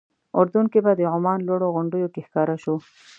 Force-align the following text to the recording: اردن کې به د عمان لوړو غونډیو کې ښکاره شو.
اردن 0.37 0.65
کې 0.71 0.79
به 0.85 0.91
د 0.99 1.01
عمان 1.15 1.39
لوړو 1.47 1.67
غونډیو 1.75 2.11
کې 2.13 2.21
ښکاره 2.27 2.55
شو. 2.63 2.75